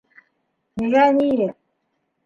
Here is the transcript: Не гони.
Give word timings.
Не 0.79 0.87
гони. 0.95 1.47